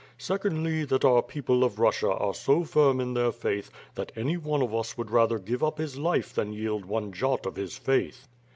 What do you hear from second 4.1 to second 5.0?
any one of us